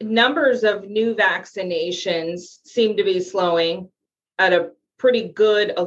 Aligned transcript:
numbers 0.00 0.64
of 0.64 0.88
new 0.88 1.14
vaccinations 1.14 2.58
seem 2.64 2.96
to 2.96 3.04
be 3.04 3.20
slowing 3.20 3.88
at 4.38 4.52
a 4.52 4.70
pretty 4.98 5.28
good, 5.28 5.72
uh, 5.76 5.86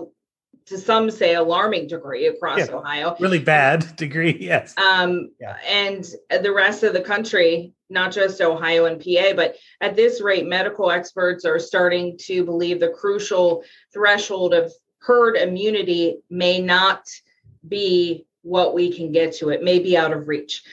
to 0.66 0.78
some 0.78 1.09
say, 1.09 1.35
alarming 1.35 1.88
degree 1.88 2.28
across 2.28 2.60
yeah, 2.60 2.74
Ohio. 2.74 3.16
Really 3.20 3.40
bad 3.40 3.86
degree, 3.96 4.38
yes. 4.40 4.76
Um, 4.78 5.32
yeah. 5.40 5.58
And 5.68 6.08
the 6.30 6.54
rest 6.54 6.84
of 6.84 6.94
the 6.94 7.02
country, 7.02 7.74
not 7.90 8.12
just 8.12 8.42
Ohio 8.42 8.86
and 8.86 9.02
PA, 9.02 9.34
but 9.36 9.56
at 9.82 9.95
this 9.95 10.21
rate, 10.21 10.48
medical 10.48 10.91
experts 10.91 11.46
are 11.46 11.60
starting 11.60 12.18
to 12.20 12.44
believe 12.44 12.80
the 12.80 12.89
crucial 12.89 13.64
threshold 13.94 14.54
of 14.54 14.71
herd 15.00 15.38
immunity 15.38 16.18
may 16.30 16.60
not 16.60 17.07
be 17.68 18.26
what 18.41 18.73
we 18.73 18.91
can 18.91 19.12
get 19.12 19.34
to. 19.36 19.50
It 19.50 19.64
may 19.64 19.80
be 19.80 19.98
out 19.98 20.14
of 20.14 20.28
reach. 20.28 20.64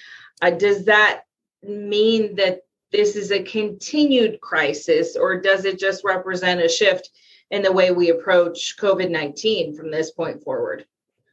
Uh, 0.42 0.50
does 0.50 0.84
that 0.86 1.22
mean 1.62 2.36
that 2.36 2.60
this 2.96 3.14
is 3.14 3.30
a 3.30 3.42
continued 3.42 4.40
crisis, 4.40 5.16
or 5.16 5.38
does 5.38 5.66
it 5.66 5.78
just 5.78 6.02
represent 6.02 6.62
a 6.62 6.68
shift 6.68 7.10
in 7.50 7.60
the 7.60 7.70
way 7.70 7.90
we 7.90 8.08
approach 8.08 8.76
COVID 8.80 9.10
19 9.10 9.76
from 9.76 9.90
this 9.90 10.10
point 10.12 10.42
forward? 10.42 10.86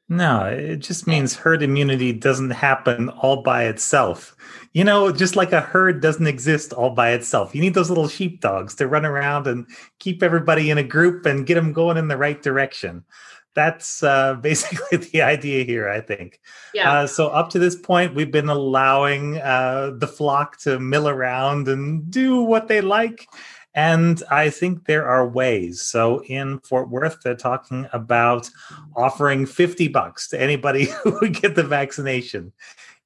No, 0.09 0.43
it 0.43 0.77
just 0.77 1.07
means 1.07 1.33
herd 1.33 1.63
immunity 1.63 2.11
doesn't 2.11 2.49
happen 2.49 3.07
all 3.07 3.41
by 3.41 3.63
itself. 3.63 4.35
You 4.73 4.83
know, 4.83 5.13
just 5.13 5.37
like 5.37 5.53
a 5.53 5.61
herd 5.61 6.01
doesn't 6.01 6.27
exist 6.27 6.73
all 6.73 6.89
by 6.89 7.11
itself. 7.11 7.55
You 7.55 7.61
need 7.61 7.73
those 7.73 7.89
little 7.89 8.09
sheepdogs 8.09 8.75
to 8.75 8.87
run 8.87 9.05
around 9.05 9.47
and 9.47 9.65
keep 9.99 10.21
everybody 10.21 10.69
in 10.69 10.77
a 10.77 10.83
group 10.83 11.25
and 11.25 11.47
get 11.47 11.55
them 11.55 11.71
going 11.71 11.95
in 11.95 12.09
the 12.09 12.17
right 12.17 12.41
direction 12.41 13.05
that's 13.55 14.03
uh, 14.03 14.33
basically 14.41 14.97
the 14.97 15.21
idea 15.21 15.63
here, 15.63 15.89
I 15.89 16.01
think. 16.01 16.39
Yeah. 16.73 16.91
Uh, 16.91 17.07
so 17.07 17.27
up 17.27 17.49
to 17.51 17.59
this 17.59 17.75
point, 17.75 18.15
we've 18.15 18.31
been 18.31 18.49
allowing 18.49 19.37
uh, 19.37 19.91
the 19.95 20.07
flock 20.07 20.57
to 20.59 20.79
mill 20.79 21.07
around 21.07 21.67
and 21.67 22.09
do 22.09 22.41
what 22.41 22.67
they 22.67 22.81
like. 22.81 23.27
And 23.75 24.21
I 24.29 24.51
think 24.51 24.85
there 24.85 25.07
are 25.07 25.27
ways. 25.27 25.81
So 25.81 26.23
in 26.25 26.59
Fort 26.59 26.89
Worth, 26.89 27.21
they're 27.23 27.35
talking 27.35 27.87
about 27.91 28.49
offering 28.95 29.45
50 29.47 29.87
bucks 29.87 30.27
to 30.29 30.39
anybody 30.39 30.85
who 31.03 31.17
would 31.21 31.41
get 31.41 31.55
the 31.55 31.63
vaccination. 31.63 32.53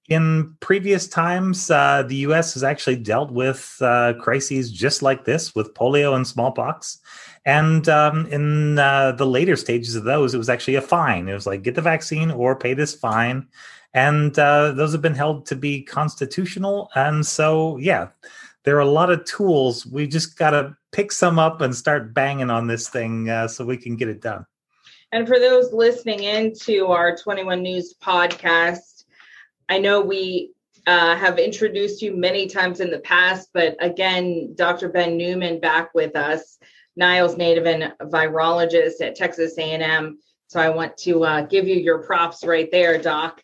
In 0.10 0.56
previous 0.62 1.08
times, 1.08 1.70
uh, 1.70 2.04
the 2.08 2.16
US 2.28 2.54
has 2.54 2.64
actually 2.64 2.96
dealt 2.96 3.32
with 3.32 3.78
uh, 3.82 4.14
crises 4.20 4.72
just 4.72 5.02
like 5.02 5.26
this 5.26 5.54
with 5.54 5.74
polio 5.74 6.16
and 6.16 6.26
smallpox. 6.26 7.00
And 7.48 7.88
um, 7.88 8.26
in 8.26 8.78
uh, 8.78 9.14
the 9.14 9.26
later 9.26 9.56
stages 9.56 9.96
of 9.96 10.04
those, 10.04 10.34
it 10.34 10.38
was 10.38 10.50
actually 10.50 10.76
a 10.76 10.82
fine. 10.82 11.30
It 11.30 11.34
was 11.34 11.48
like, 11.48 11.64
get 11.64 11.76
the 11.76 11.82
vaccine 11.82 12.30
or 12.30 12.60
pay 12.60 12.74
this 12.74 12.94
fine. 12.94 13.48
And 13.94 14.38
uh, 14.38 14.74
those 14.74 14.92
have 14.92 15.02
been 15.02 15.16
held 15.16 15.46
to 15.46 15.56
be 15.56 15.82
constitutional. 15.82 16.90
And 16.94 17.26
so, 17.26 17.78
yeah, 17.78 18.10
there 18.64 18.76
are 18.76 18.82
a 18.82 18.86
lot 18.86 19.10
of 19.10 19.24
tools. 19.24 19.86
We 19.86 20.08
just 20.08 20.38
got 20.38 20.50
to 20.50 20.76
pick 20.92 21.14
some 21.14 21.40
up 21.40 21.62
and 21.62 21.74
start 21.74 22.14
banging 22.14 22.50
on 22.50 22.68
this 22.68 22.90
thing 22.90 23.30
uh, 23.30 23.48
so 23.48 23.64
we 23.64 23.78
can 23.78 23.96
get 23.96 24.10
it 24.10 24.22
done. 24.22 24.46
And 25.14 25.26
for 25.26 25.40
those 25.40 25.72
listening 25.72 26.24
into 26.24 26.88
our 26.88 27.16
21 27.16 27.62
News 27.62 27.96
podcast, 28.04 29.06
I 29.70 29.80
know 29.80 30.02
we 30.02 30.52
uh, 30.86 31.16
have 31.16 31.40
introduced 31.40 32.02
you 32.02 32.14
many 32.14 32.48
times 32.48 32.82
in 32.82 32.92
the 32.92 33.00
past, 33.00 33.52
but 33.54 33.78
again, 33.80 34.54
Dr. 34.56 34.90
Ben 34.90 35.18
Neuman 35.18 35.62
back 35.62 35.94
with 35.94 36.18
us. 36.18 36.58
Niles 36.98 37.38
native 37.38 37.66
and 37.66 37.94
virologist 38.02 39.02
at 39.02 39.16
Texas 39.16 39.58
A&M. 39.58 40.18
So 40.48 40.60
I 40.60 40.70
want 40.70 40.98
to 41.00 41.24
uh, 41.24 41.42
give 41.42 41.68
you 41.68 41.76
your 41.76 42.04
props 42.04 42.44
right 42.46 42.70
there, 42.72 42.98
Doc. 42.98 43.42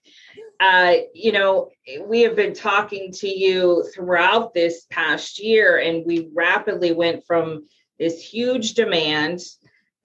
Uh, 0.59 0.95
you 1.13 1.31
know, 1.31 1.69
we 2.07 2.21
have 2.21 2.35
been 2.35 2.53
talking 2.53 3.11
to 3.11 3.27
you 3.27 3.85
throughout 3.93 4.53
this 4.53 4.85
past 4.89 5.39
year, 5.39 5.77
and 5.77 6.05
we 6.05 6.29
rapidly 6.33 6.93
went 6.93 7.25
from 7.25 7.67
this 7.99 8.21
huge 8.21 8.73
demand 8.73 9.39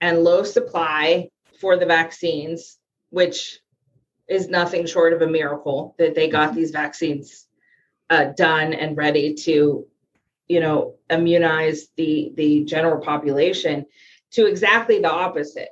and 0.01 0.23
low 0.23 0.43
supply 0.43 1.29
for 1.59 1.77
the 1.77 1.85
vaccines, 1.85 2.77
which 3.09 3.59
is 4.27 4.47
nothing 4.47 4.85
short 4.85 5.13
of 5.13 5.21
a 5.21 5.27
miracle 5.27 5.95
that 5.97 6.13
they 6.13 6.29
got 6.29 6.53
these 6.53 6.71
vaccines 6.71 7.47
uh, 8.09 8.25
done 8.25 8.73
and 8.73 8.97
ready 8.97 9.33
to 9.33 9.87
you 10.49 10.59
know 10.59 10.95
immunize 11.09 11.87
the 11.95 12.33
the 12.35 12.65
general 12.65 12.99
population 12.99 13.85
to 14.31 14.47
exactly 14.47 14.99
the 14.99 15.11
opposite. 15.11 15.69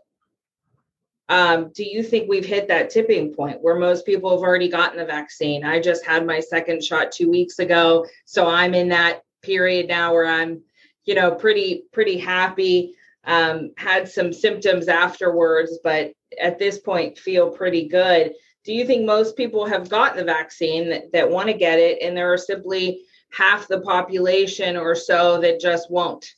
Um, 1.29 1.71
do 1.75 1.83
you 1.83 2.03
think 2.03 2.29
we've 2.29 2.45
hit 2.45 2.69
that 2.69 2.89
tipping 2.89 3.33
point 3.33 3.61
where 3.61 3.75
most 3.75 4.05
people 4.05 4.29
have 4.29 4.39
already 4.39 4.69
gotten 4.69 4.97
the 4.97 5.05
vaccine? 5.05 5.65
I 5.65 5.81
just 5.81 6.05
had 6.05 6.25
my 6.25 6.39
second 6.39 6.81
shot 6.81 7.11
two 7.11 7.29
weeks 7.29 7.59
ago 7.59 8.05
so 8.23 8.47
i'm 8.47 8.73
in 8.73 8.89
that 8.89 9.23
period 9.41 9.87
now 9.87 10.13
where 10.13 10.25
i'm 10.25 10.61
you 11.03 11.15
know 11.15 11.31
pretty 11.31 11.83
pretty 11.91 12.17
happy. 12.17 12.93
Um, 13.23 13.71
had 13.75 14.07
some 14.07 14.31
symptoms 14.31 14.87
afterwards 14.87 15.79
but 15.83 16.13
at 16.41 16.59
this 16.59 16.79
point 16.79 17.17
feel 17.17 17.49
pretty 17.49 17.89
good. 17.89 18.33
Do 18.63 18.73
you 18.73 18.85
think 18.85 19.05
most 19.05 19.35
people 19.35 19.65
have 19.65 19.89
gotten 19.89 20.17
the 20.17 20.23
vaccine 20.23 20.89
that, 20.89 21.11
that 21.11 21.29
want 21.29 21.47
to 21.47 21.53
get 21.53 21.79
it 21.79 22.01
and 22.01 22.15
there 22.15 22.31
are 22.31 22.37
simply 22.37 23.01
half 23.31 23.67
the 23.67 23.81
population 23.81 24.77
or 24.77 24.95
so 24.95 25.39
that 25.41 25.59
just 25.59 25.91
won't? 25.91 26.33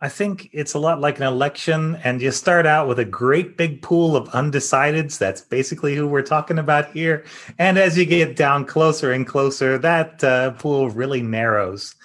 I 0.00 0.08
think 0.08 0.48
it's 0.52 0.74
a 0.74 0.78
lot 0.78 1.00
like 1.00 1.16
an 1.18 1.24
election, 1.24 1.96
and 2.04 2.22
you 2.22 2.30
start 2.30 2.66
out 2.66 2.86
with 2.86 3.00
a 3.00 3.04
great 3.04 3.56
big 3.56 3.82
pool 3.82 4.16
of 4.16 4.28
undecideds. 4.28 5.18
That's 5.18 5.40
basically 5.40 5.96
who 5.96 6.06
we're 6.06 6.22
talking 6.22 6.58
about 6.58 6.92
here. 6.92 7.24
And 7.58 7.78
as 7.78 7.98
you 7.98 8.06
get 8.06 8.36
down 8.36 8.64
closer 8.64 9.10
and 9.10 9.26
closer, 9.26 9.76
that 9.78 10.22
uh, 10.22 10.52
pool 10.52 10.88
really 10.90 11.20
narrows. 11.20 11.96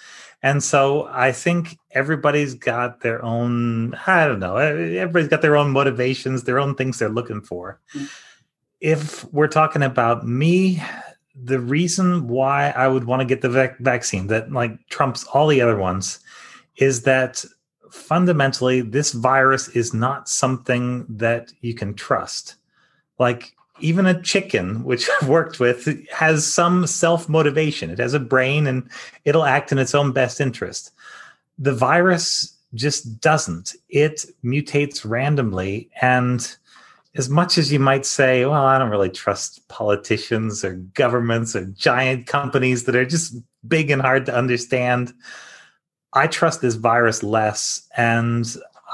And 0.42 0.62
so 0.62 1.06
I 1.10 1.30
think 1.30 1.78
everybody's 1.92 2.54
got 2.54 3.00
their 3.00 3.24
own, 3.24 3.94
I 4.06 4.26
don't 4.26 4.40
know, 4.40 4.56
everybody's 4.56 5.28
got 5.28 5.40
their 5.40 5.56
own 5.56 5.70
motivations, 5.70 6.42
their 6.42 6.58
own 6.58 6.74
things 6.74 6.98
they're 6.98 7.08
looking 7.08 7.40
for. 7.42 7.80
Mm-hmm. 7.94 8.06
If 8.80 9.24
we're 9.32 9.48
talking 9.48 9.82
about 9.82 10.26
me, 10.26 10.82
the 11.34 11.58
reason 11.58 12.28
why 12.28 12.70
I 12.70 12.88
would 12.88 13.04
want 13.04 13.20
to 13.20 13.26
get 13.26 13.42
the 13.42 13.48
vac- 13.48 13.78
vaccine 13.78 14.28
that 14.28 14.52
like 14.52 14.86
trumps 14.88 15.24
all 15.24 15.48
the 15.48 15.60
other 15.60 15.76
ones 15.76 16.20
is 16.76 17.02
that 17.02 17.44
fundamentally 17.90 18.80
this 18.80 19.12
virus 19.12 19.68
is 19.68 19.94
not 19.94 20.28
something 20.28 21.06
that 21.08 21.52
you 21.60 21.74
can 21.74 21.94
trust. 21.94 22.56
Like 23.18 23.54
even 23.80 24.06
a 24.06 24.20
chicken, 24.22 24.84
which 24.84 25.08
I've 25.20 25.28
worked 25.28 25.58
with, 25.60 26.08
has 26.10 26.46
some 26.46 26.86
self 26.86 27.28
motivation. 27.28 27.90
It 27.90 27.98
has 27.98 28.14
a 28.14 28.20
brain 28.20 28.66
and 28.66 28.88
it'll 29.24 29.44
act 29.44 29.72
in 29.72 29.78
its 29.78 29.94
own 29.94 30.12
best 30.12 30.40
interest. 30.40 30.92
The 31.58 31.74
virus 31.74 32.56
just 32.74 33.20
doesn't. 33.20 33.74
It 33.88 34.24
mutates 34.44 35.08
randomly 35.08 35.90
and 36.00 36.56
as 37.16 37.28
much 37.28 37.58
as 37.58 37.72
you 37.72 37.78
might 37.78 38.04
say, 38.04 38.44
well, 38.44 38.64
I 38.64 38.78
don't 38.78 38.90
really 38.90 39.10
trust 39.10 39.66
politicians 39.68 40.64
or 40.64 40.74
governments 40.74 41.54
or 41.54 41.64
giant 41.66 42.26
companies 42.26 42.84
that 42.84 42.96
are 42.96 43.04
just 43.04 43.36
big 43.66 43.90
and 43.90 44.02
hard 44.02 44.26
to 44.26 44.34
understand, 44.34 45.12
I 46.12 46.26
trust 46.26 46.60
this 46.60 46.74
virus 46.74 47.22
less. 47.22 47.86
And 47.96 48.46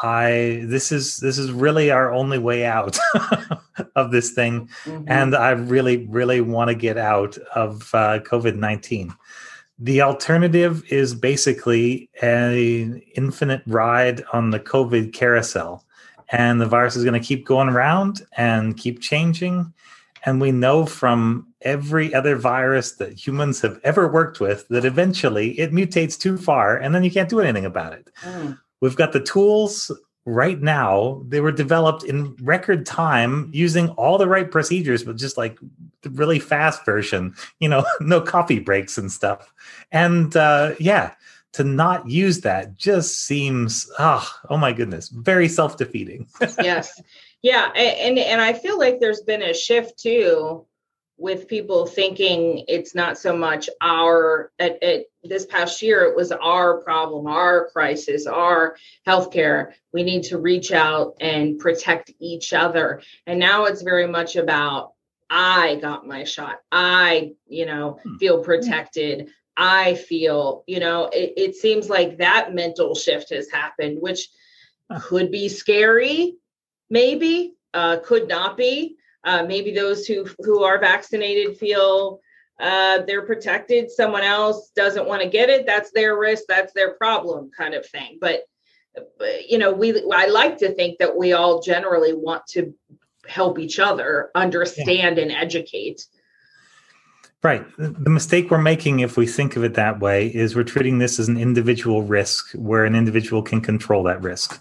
I 0.02 0.62
this 0.64 0.92
is 0.92 1.18
this 1.18 1.36
is 1.36 1.52
really 1.52 1.90
our 1.90 2.12
only 2.12 2.38
way 2.38 2.64
out 2.64 2.98
of 3.96 4.10
this 4.10 4.30
thing, 4.30 4.68
mm-hmm. 4.84 5.04
and 5.06 5.34
I 5.34 5.50
really 5.50 6.06
really 6.06 6.40
want 6.40 6.68
to 6.68 6.74
get 6.74 6.96
out 6.96 7.36
of 7.54 7.90
uh, 7.94 8.20
COVID 8.20 8.56
nineteen. 8.56 9.14
The 9.78 10.02
alternative 10.02 10.82
is 10.90 11.14
basically 11.14 12.08
an 12.22 13.02
infinite 13.14 13.62
ride 13.66 14.22
on 14.32 14.50
the 14.50 14.60
COVID 14.60 15.12
carousel 15.12 15.84
and 16.32 16.60
the 16.60 16.66
virus 16.66 16.96
is 16.96 17.04
going 17.04 17.20
to 17.20 17.26
keep 17.26 17.44
going 17.44 17.68
around 17.68 18.22
and 18.36 18.76
keep 18.76 19.00
changing. 19.00 19.72
And 20.24 20.40
we 20.40 20.52
know 20.52 20.86
from 20.86 21.46
every 21.62 22.14
other 22.14 22.36
virus 22.36 22.92
that 22.92 23.12
humans 23.12 23.60
have 23.60 23.80
ever 23.84 24.06
worked 24.06 24.40
with 24.40 24.68
that 24.68 24.84
eventually 24.84 25.58
it 25.58 25.72
mutates 25.72 26.18
too 26.18 26.36
far 26.38 26.76
and 26.76 26.94
then 26.94 27.04
you 27.04 27.10
can't 27.10 27.28
do 27.28 27.40
anything 27.40 27.64
about 27.64 27.92
it. 27.92 28.08
Mm. 28.22 28.58
We've 28.80 28.96
got 28.96 29.12
the 29.12 29.20
tools 29.20 29.90
right 30.26 30.60
now. 30.60 31.22
They 31.28 31.40
were 31.40 31.52
developed 31.52 32.04
in 32.04 32.34
record 32.36 32.86
time 32.86 33.50
using 33.52 33.88
all 33.90 34.18
the 34.18 34.28
right 34.28 34.50
procedures, 34.50 35.02
but 35.02 35.16
just 35.16 35.36
like 35.36 35.58
the 36.02 36.10
really 36.10 36.38
fast 36.38 36.84
version, 36.84 37.34
you 37.58 37.68
know, 37.68 37.84
no 38.00 38.20
coffee 38.20 38.58
breaks 38.60 38.96
and 38.96 39.10
stuff. 39.10 39.52
And 39.92 40.36
uh, 40.36 40.74
yeah, 40.78 41.14
to 41.52 41.64
not 41.64 42.08
use 42.08 42.40
that 42.42 42.76
just 42.76 43.26
seems 43.26 43.90
oh, 43.98 44.28
oh 44.48 44.56
my 44.56 44.72
goodness 44.72 45.08
very 45.08 45.48
self-defeating. 45.48 46.28
Yes. 46.62 47.00
Yeah 47.42 47.70
and 47.74 48.18
and 48.18 48.40
i 48.40 48.52
feel 48.52 48.78
like 48.78 49.00
there's 49.00 49.22
been 49.22 49.42
a 49.42 49.54
shift 49.54 49.98
too 49.98 50.66
with 51.20 51.46
people 51.46 51.86
thinking 51.86 52.64
it's 52.66 52.94
not 52.94 53.18
so 53.18 53.36
much 53.36 53.68
our 53.82 54.50
at, 54.58 54.82
at 54.82 55.04
this 55.22 55.44
past 55.44 55.82
year 55.82 56.04
it 56.04 56.16
was 56.16 56.32
our 56.32 56.78
problem 56.78 57.26
our 57.26 57.68
crisis 57.70 58.26
our 58.26 58.76
healthcare. 59.06 59.72
We 59.92 60.02
need 60.02 60.22
to 60.24 60.38
reach 60.38 60.72
out 60.72 61.16
and 61.20 61.58
protect 61.58 62.10
each 62.20 62.54
other. 62.54 63.02
And 63.26 63.38
now 63.38 63.66
it's 63.66 63.82
very 63.82 64.06
much 64.06 64.36
about 64.36 64.94
i 65.28 65.76
got 65.76 66.06
my 66.06 66.24
shot. 66.24 66.60
I 66.72 67.32
you 67.46 67.66
know 67.66 68.00
hmm. 68.02 68.16
feel 68.16 68.42
protected 68.42 69.30
I 69.60 69.94
feel, 69.94 70.64
you 70.66 70.80
know, 70.80 71.10
it, 71.12 71.34
it 71.36 71.54
seems 71.54 71.90
like 71.90 72.16
that 72.16 72.54
mental 72.54 72.94
shift 72.94 73.28
has 73.28 73.50
happened, 73.50 73.98
which 74.00 74.30
could 75.02 75.30
be 75.30 75.50
scary, 75.50 76.36
maybe, 76.88 77.54
uh, 77.74 77.98
could 78.02 78.26
not 78.26 78.56
be. 78.56 78.96
Uh, 79.22 79.42
maybe 79.42 79.74
those 79.74 80.06
who 80.06 80.26
who 80.38 80.64
are 80.64 80.78
vaccinated 80.78 81.58
feel 81.58 82.20
uh, 82.58 83.02
they're 83.06 83.26
protected. 83.26 83.90
Someone 83.90 84.22
else 84.22 84.70
doesn't 84.74 85.06
want 85.06 85.20
to 85.20 85.28
get 85.28 85.50
it. 85.50 85.66
That's 85.66 85.90
their 85.92 86.18
risk. 86.18 86.44
That's 86.48 86.72
their 86.72 86.94
problem, 86.94 87.50
kind 87.54 87.74
of 87.74 87.84
thing. 87.86 88.16
But, 88.18 88.44
but 89.18 89.46
you 89.46 89.58
know, 89.58 89.72
we 89.72 90.02
I 90.10 90.26
like 90.26 90.56
to 90.58 90.72
think 90.74 90.98
that 90.98 91.16
we 91.16 91.34
all 91.34 91.60
generally 91.60 92.14
want 92.14 92.46
to 92.52 92.74
help 93.28 93.58
each 93.58 93.78
other 93.78 94.30
understand 94.34 95.18
yeah. 95.18 95.24
and 95.24 95.32
educate. 95.32 96.06
Right. 97.42 97.64
The 97.78 98.10
mistake 98.10 98.50
we're 98.50 98.58
making, 98.58 99.00
if 99.00 99.16
we 99.16 99.26
think 99.26 99.56
of 99.56 99.64
it 99.64 99.74
that 99.74 99.98
way, 99.98 100.26
is 100.26 100.54
we're 100.54 100.62
treating 100.62 100.98
this 100.98 101.18
as 101.18 101.28
an 101.28 101.38
individual 101.38 102.02
risk 102.02 102.52
where 102.52 102.84
an 102.84 102.94
individual 102.94 103.42
can 103.42 103.62
control 103.62 104.02
that 104.04 104.22
risk 104.22 104.60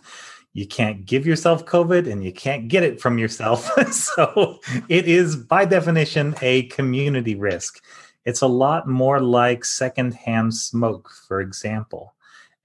you 0.53 0.67
can't 0.67 1.05
give 1.05 1.25
yourself 1.25 1.65
COVID 1.65 2.11
and 2.11 2.23
you 2.23 2.33
can't 2.33 2.67
get 2.67 2.83
it 2.83 2.99
from 2.99 3.17
yourself. 3.17 3.69
so 3.91 4.59
it 4.87 5.07
is, 5.07 5.35
by 5.35 5.65
definition, 5.65 6.35
a 6.41 6.63
community 6.63 7.35
risk. 7.35 7.83
It's 8.25 8.41
a 8.41 8.47
lot 8.47 8.87
more 8.87 9.19
like 9.19 9.63
secondhand 9.63 10.53
smoke, 10.55 11.09
for 11.27 11.39
example. 11.41 12.13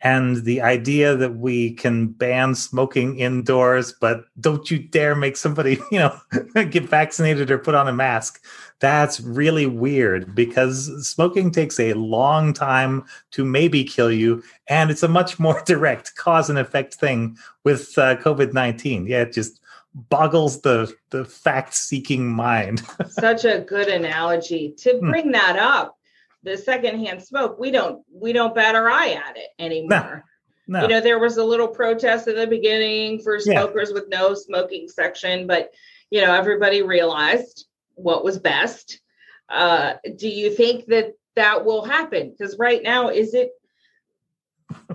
And 0.05 0.45
the 0.45 0.61
idea 0.61 1.17
that 1.17 1.37
we 1.37 1.73
can 1.73 2.09
ban 2.09 2.55
smoking 2.55 3.19
indoors, 3.19 3.95
but 3.99 4.27
don't 4.39 4.71
you 4.71 4.79
dare 4.79 5.15
make 5.15 5.37
somebody, 5.37 5.81
you 5.91 5.99
know, 5.99 6.21
get 6.71 6.85
vaccinated 6.85 7.51
or 7.51 7.59
put 7.59 7.75
on 7.75 7.89
a 7.89 7.93
mask. 7.93 8.45
That's 8.81 9.21
really 9.21 9.67
weird 9.67 10.35
because 10.35 11.09
smoking 11.09 11.51
takes 11.51 11.81
a 11.81 11.95
long 11.95 12.53
time 12.53 13.05
to 13.31 13.47
maybe 13.47 13.83
kill 13.83 14.12
you. 14.12 14.43
And 14.69 14.91
it's 14.91 15.03
a 15.03 15.09
much 15.09 15.39
more 15.41 15.62
direct 15.65 16.15
cause 16.17 16.51
and 16.51 16.59
effect 16.59 16.95
thing 16.95 17.39
with 17.65 17.97
uh, 17.97 18.17
COVID 18.17 18.53
19. 18.53 19.06
Yeah, 19.06 19.23
it 19.23 19.33
just 19.33 19.61
boggles 19.95 20.61
the 20.62 20.93
the 21.11 21.25
fact 21.25 21.73
seeking 21.73 22.27
mind 22.27 22.83
such 23.09 23.45
a 23.45 23.61
good 23.61 23.87
analogy 23.87 24.75
to 24.77 24.99
hmm. 24.99 25.09
bring 25.09 25.31
that 25.31 25.56
up 25.56 25.97
the 26.44 26.56
secondhand 26.56 27.23
smoke, 27.23 27.58
we 27.58 27.70
don't 27.70 28.05
we 28.12 28.32
don't 28.32 28.55
bat 28.55 28.75
our 28.75 28.88
eye 28.88 29.12
at 29.12 29.37
it 29.37 29.49
anymore. 29.58 30.25
No, 30.69 30.79
no. 30.79 30.82
You 30.82 30.88
know, 30.88 31.00
there 31.00 31.19
was 31.19 31.37
a 31.37 31.44
little 31.44 31.69
protest 31.69 32.29
at 32.29 32.37
the 32.37 32.46
beginning 32.46 33.20
for 33.20 33.41
smokers 33.41 33.88
yeah. 33.88 33.94
with 33.94 34.08
no 34.08 34.35
smoking 34.35 34.88
section, 34.88 35.46
but 35.46 35.70
you 36.11 36.20
know, 36.20 36.32
everybody 36.32 36.82
realized 36.82 37.67
what 37.94 38.25
was 38.25 38.38
best. 38.38 39.00
Uh, 39.49 39.94
do 40.17 40.29
you 40.29 40.50
think 40.50 40.87
that 40.87 41.14
that 41.35 41.64
will 41.64 41.85
happen? 41.85 42.31
Because 42.31 42.56
right 42.58 42.82
now, 42.82 43.08
is 43.08 43.35
it 43.35 43.50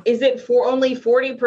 is 0.05 0.21
it 0.21 0.39
for 0.39 0.67
only 0.67 0.95
40% 0.95 1.37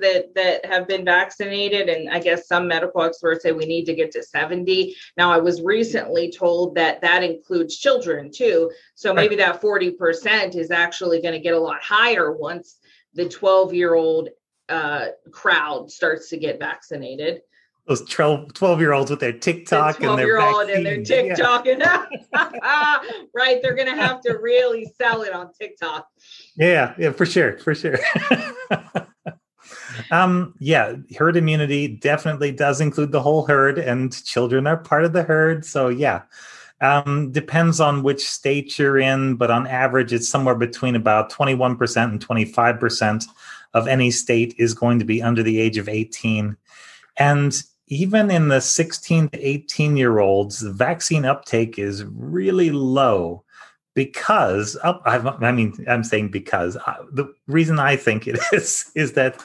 that 0.00 0.34
that 0.34 0.64
have 0.64 0.86
been 0.86 1.04
vaccinated? 1.04 1.88
And 1.88 2.08
i 2.10 2.18
guess 2.18 2.46
some 2.46 2.68
medical 2.68 3.02
experts 3.02 3.42
say 3.42 3.52
we 3.52 3.66
need 3.66 3.84
to 3.86 3.94
get 3.94 4.10
to 4.12 4.22
70 4.22 4.94
now 5.16 5.30
i 5.32 5.38
was 5.38 5.62
recently 5.62 6.30
told 6.30 6.74
that 6.76 7.00
that 7.00 7.22
includes 7.22 7.78
children 7.78 8.30
too. 8.32 8.70
So 8.94 9.12
maybe 9.12 9.36
that 9.36 9.60
40% 9.60 10.56
is 10.56 10.70
actually 10.70 11.20
going 11.20 11.34
to 11.34 11.40
get 11.40 11.54
a 11.54 11.58
lot 11.58 11.82
higher 11.82 12.32
once 12.32 12.78
the 13.14 13.28
12 13.28 13.74
year 13.74 13.94
old 13.94 14.28
uh, 14.68 15.06
crowd 15.30 15.90
starts 15.90 16.28
to 16.28 16.36
get 16.36 16.58
vaccinated 16.58 17.40
those 17.88 18.04
12, 18.04 18.52
12 18.52 18.80
year 18.80 18.92
olds 18.92 19.10
with 19.10 19.20
their 19.20 19.32
TikTok 19.32 20.02
and 20.02 20.18
their 20.18 20.38
vaccine. 20.38 20.76
and 20.76 20.86
their 20.86 21.02
TikTok 21.02 21.64
yeah. 21.64 21.72
and 21.72 23.28
right, 23.34 23.60
they're 23.62 23.74
gonna 23.74 23.96
have 23.96 24.20
to 24.22 24.38
really 24.38 24.92
sell 24.98 25.22
it 25.22 25.32
on 25.32 25.50
TikTok. 25.54 26.06
Yeah, 26.56 26.94
yeah, 26.98 27.12
for 27.12 27.24
sure, 27.24 27.58
for 27.58 27.74
sure. 27.74 27.98
um, 30.10 30.54
yeah, 30.58 30.96
herd 31.16 31.36
immunity 31.36 31.88
definitely 31.88 32.52
does 32.52 32.82
include 32.82 33.10
the 33.10 33.22
whole 33.22 33.46
herd, 33.46 33.78
and 33.78 34.12
children 34.24 34.66
are 34.66 34.76
part 34.76 35.04
of 35.04 35.12
the 35.12 35.22
herd. 35.22 35.64
So 35.64 35.88
yeah. 35.88 36.22
Um, 36.80 37.32
depends 37.32 37.80
on 37.80 38.04
which 38.04 38.24
state 38.24 38.78
you're 38.78 39.00
in, 39.00 39.34
but 39.34 39.50
on 39.50 39.66
average, 39.66 40.12
it's 40.12 40.28
somewhere 40.28 40.54
between 40.54 40.94
about 40.94 41.28
21% 41.28 42.04
and 42.04 42.24
25% 42.24 43.24
of 43.74 43.88
any 43.88 44.12
state 44.12 44.54
is 44.58 44.74
going 44.74 45.00
to 45.00 45.04
be 45.04 45.20
under 45.20 45.42
the 45.42 45.58
age 45.58 45.76
of 45.76 45.88
18. 45.88 46.56
And 47.16 47.52
even 47.88 48.30
in 48.30 48.48
the 48.48 48.60
16 48.60 49.30
to 49.30 49.40
18 49.40 49.96
year 49.96 50.18
olds, 50.18 50.60
the 50.60 50.72
vaccine 50.72 51.24
uptake 51.24 51.78
is 51.78 52.04
really 52.04 52.70
low 52.70 53.44
because 53.94 54.76
up, 54.84 55.02
I 55.04 55.50
mean, 55.50 55.84
I'm 55.88 56.04
saying 56.04 56.30
because 56.30 56.76
uh, 56.76 57.04
the 57.12 57.32
reason 57.46 57.78
I 57.78 57.96
think 57.96 58.28
it 58.28 58.38
is 58.52 58.90
is 58.94 59.12
that 59.14 59.42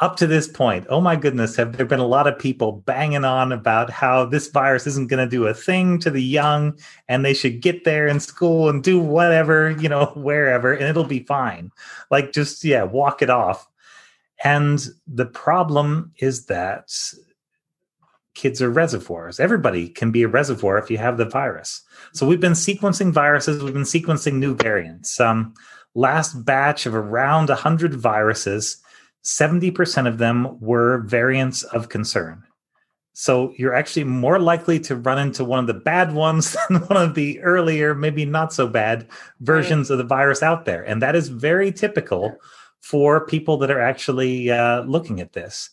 up 0.00 0.16
to 0.16 0.26
this 0.26 0.48
point, 0.48 0.86
oh 0.90 1.00
my 1.00 1.14
goodness, 1.14 1.56
have 1.56 1.76
there 1.76 1.86
been 1.86 2.00
a 2.00 2.06
lot 2.06 2.26
of 2.26 2.38
people 2.38 2.72
banging 2.72 3.24
on 3.24 3.52
about 3.52 3.90
how 3.90 4.24
this 4.24 4.48
virus 4.48 4.86
isn't 4.86 5.08
going 5.08 5.24
to 5.24 5.30
do 5.30 5.46
a 5.46 5.54
thing 5.54 5.98
to 6.00 6.10
the 6.10 6.22
young 6.22 6.76
and 7.08 7.24
they 7.24 7.32
should 7.32 7.62
get 7.62 7.84
there 7.84 8.06
in 8.08 8.18
school 8.18 8.68
and 8.68 8.82
do 8.82 8.98
whatever, 8.98 9.70
you 9.70 9.88
know, 9.88 10.06
wherever, 10.16 10.72
and 10.72 10.82
it'll 10.82 11.04
be 11.04 11.20
fine. 11.20 11.70
Like, 12.10 12.32
just, 12.32 12.64
yeah, 12.64 12.82
walk 12.82 13.22
it 13.22 13.30
off. 13.30 13.68
And 14.42 14.84
the 15.06 15.26
problem 15.26 16.12
is 16.18 16.46
that 16.46 16.92
kids 18.34 18.60
are 18.60 18.70
reservoirs. 18.70 19.40
Everybody 19.40 19.88
can 19.88 20.10
be 20.10 20.22
a 20.22 20.28
reservoir 20.28 20.78
if 20.78 20.90
you 20.90 20.98
have 20.98 21.16
the 21.16 21.24
virus. 21.24 21.82
So 22.12 22.26
we've 22.26 22.40
been 22.40 22.52
sequencing 22.52 23.12
viruses, 23.12 23.62
we've 23.62 23.72
been 23.72 23.82
sequencing 23.82 24.34
new 24.34 24.54
variants. 24.54 25.18
Um, 25.20 25.54
last 25.94 26.44
batch 26.44 26.86
of 26.86 26.94
around 26.94 27.48
100 27.48 27.94
viruses, 27.94 28.82
70% 29.24 30.06
of 30.06 30.18
them 30.18 30.60
were 30.60 30.98
variants 31.06 31.62
of 31.62 31.88
concern. 31.88 32.44
So 33.14 33.54
you're 33.56 33.74
actually 33.74 34.04
more 34.04 34.40
likely 34.40 34.80
to 34.80 34.96
run 34.96 35.18
into 35.18 35.44
one 35.44 35.60
of 35.60 35.68
the 35.68 35.74
bad 35.74 36.12
ones 36.12 36.56
than 36.68 36.82
one 36.82 37.00
of 37.00 37.14
the 37.14 37.40
earlier, 37.40 37.94
maybe 37.94 38.24
not 38.24 38.52
so 38.52 38.66
bad 38.66 39.06
versions 39.40 39.88
right. 39.88 39.94
of 39.94 39.98
the 39.98 40.04
virus 40.04 40.42
out 40.42 40.64
there. 40.64 40.82
And 40.82 41.00
that 41.00 41.14
is 41.14 41.28
very 41.28 41.70
typical 41.72 42.36
for 42.80 43.24
people 43.26 43.56
that 43.58 43.70
are 43.70 43.80
actually 43.80 44.50
uh, 44.50 44.82
looking 44.82 45.20
at 45.20 45.32
this. 45.32 45.70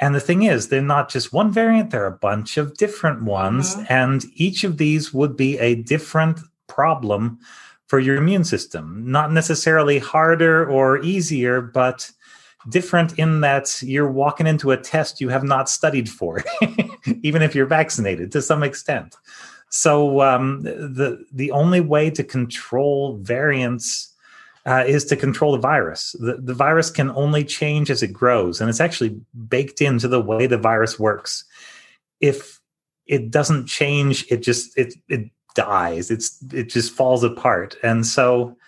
And 0.00 0.14
the 0.14 0.20
thing 0.20 0.42
is, 0.42 0.68
they're 0.68 0.80
not 0.80 1.10
just 1.10 1.32
one 1.32 1.50
variant, 1.50 1.90
they're 1.90 2.06
a 2.06 2.12
bunch 2.12 2.56
of 2.56 2.76
different 2.76 3.22
ones. 3.24 3.74
Mm-hmm. 3.74 3.92
And 3.92 4.24
each 4.34 4.64
of 4.64 4.76
these 4.76 5.12
would 5.12 5.36
be 5.36 5.58
a 5.58 5.74
different 5.74 6.40
problem 6.68 7.38
for 7.86 7.98
your 7.98 8.16
immune 8.16 8.44
system. 8.44 9.02
Not 9.06 9.32
necessarily 9.32 9.98
harder 9.98 10.68
or 10.68 10.98
easier, 11.02 11.60
but 11.60 12.10
different 12.68 13.18
in 13.18 13.40
that 13.40 13.82
you're 13.82 14.10
walking 14.10 14.46
into 14.46 14.70
a 14.70 14.76
test 14.76 15.20
you 15.20 15.28
have 15.30 15.44
not 15.44 15.68
studied 15.68 16.08
for, 16.08 16.44
even 17.22 17.42
if 17.42 17.54
you're 17.54 17.66
vaccinated 17.66 18.30
to 18.32 18.42
some 18.42 18.62
extent. 18.62 19.16
So 19.70 20.22
um, 20.22 20.62
the 20.62 21.24
the 21.32 21.50
only 21.50 21.80
way 21.80 22.10
to 22.10 22.24
control 22.24 23.18
variants 23.18 24.14
uh, 24.68 24.84
is 24.86 25.06
to 25.06 25.16
control 25.16 25.52
the 25.52 25.58
virus. 25.58 26.14
The, 26.20 26.36
the 26.38 26.52
virus 26.52 26.90
can 26.90 27.10
only 27.12 27.42
change 27.42 27.90
as 27.90 28.02
it 28.02 28.12
grows, 28.12 28.60
and 28.60 28.68
it's 28.68 28.80
actually 28.80 29.18
baked 29.48 29.80
into 29.80 30.08
the 30.08 30.20
way 30.20 30.46
the 30.46 30.58
virus 30.58 30.98
works. 30.98 31.44
If 32.20 32.60
it 33.06 33.30
doesn't 33.30 33.66
change, 33.66 34.26
it 34.30 34.42
just 34.42 34.76
it 34.76 34.92
it 35.08 35.30
dies. 35.54 36.10
It's 36.10 36.38
it 36.52 36.68
just 36.68 36.92
falls 36.92 37.24
apart, 37.24 37.76
and 37.82 38.06
so 38.06 38.58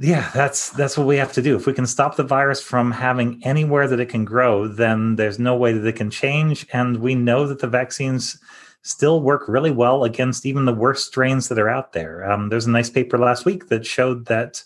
yeah, 0.00 0.30
that's 0.34 0.68
that's 0.70 0.98
what 0.98 1.06
we 1.06 1.16
have 1.16 1.32
to 1.32 1.42
do. 1.42 1.56
If 1.56 1.66
we 1.66 1.72
can 1.72 1.86
stop 1.86 2.16
the 2.16 2.22
virus 2.22 2.60
from 2.60 2.90
having 2.90 3.40
anywhere 3.42 3.88
that 3.88 4.00
it 4.00 4.10
can 4.10 4.26
grow, 4.26 4.68
then 4.68 5.16
there's 5.16 5.38
no 5.38 5.56
way 5.56 5.72
that 5.72 5.86
it 5.86 5.96
can 5.96 6.10
change, 6.10 6.66
and 6.74 6.98
we 6.98 7.14
know 7.14 7.46
that 7.46 7.60
the 7.60 7.68
vaccines 7.68 8.38
still 8.82 9.22
work 9.22 9.48
really 9.48 9.70
well 9.70 10.04
against 10.04 10.44
even 10.44 10.66
the 10.66 10.74
worst 10.74 11.06
strains 11.06 11.48
that 11.48 11.58
are 11.58 11.70
out 11.70 11.94
there. 11.94 12.30
Um, 12.30 12.50
there's 12.50 12.66
a 12.66 12.70
nice 12.70 12.90
paper 12.90 13.16
last 13.16 13.46
week 13.46 13.68
that 13.68 13.86
showed 13.86 14.26
that 14.26 14.62